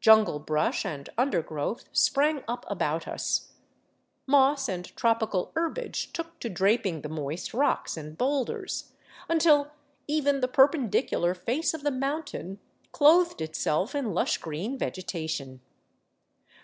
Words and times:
Jungle 0.00 0.40
brush 0.40 0.84
and 0.84 1.08
undergrowth 1.16 1.84
sprang 1.92 2.42
up 2.48 2.66
about 2.68 3.06
us. 3.06 3.52
Moss 4.26 4.68
and 4.68 4.84
trop 4.96 5.20
ical 5.20 5.52
herbage 5.54 6.12
took 6.12 6.40
to 6.40 6.48
draping 6.48 7.02
the 7.02 7.08
moist 7.08 7.54
rocks 7.54 7.96
and 7.96 8.18
boulders, 8.18 8.90
until 9.28 9.70
even 10.08 10.40
the 10.40 10.48
perpendicular 10.48 11.34
face 11.34 11.72
of 11.72 11.84
the 11.84 11.92
mountain 11.92 12.58
clothed 12.90 13.40
itself 13.40 13.94
in 13.94 14.12
lush 14.12 14.38
green 14.38 14.76
vegetation. 14.76 15.60